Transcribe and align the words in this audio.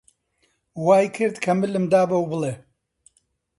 وای 0.85 1.05
کرد 1.15 1.35
کە 1.43 1.51
ملم 1.59 1.85
دا 1.93 2.01
بەو 2.09 2.25
بڵێ 2.31 2.53